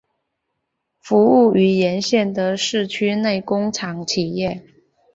[0.99, 4.65] 服务于沿线的市区内工厂企业。